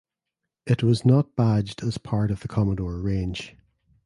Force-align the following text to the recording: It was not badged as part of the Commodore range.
It 0.65 0.81
was 0.81 1.05
not 1.05 1.35
badged 1.35 1.83
as 1.83 1.99
part 1.99 2.31
of 2.31 2.39
the 2.39 2.47
Commodore 2.47 2.99
range. 2.99 3.55